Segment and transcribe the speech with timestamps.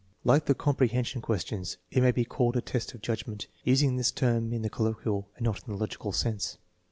[0.23, 4.09] Like the "comprehension ques tions," it may be called a test of judgment, using this
[4.09, 6.57] term in the colloquial and not in the logical sense.